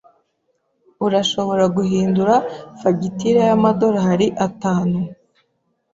[1.05, 2.35] Urashobora guhindura
[2.81, 4.99] fagitire yamadorari atanu?